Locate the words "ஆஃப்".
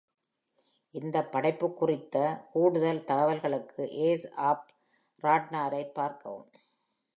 4.49-4.67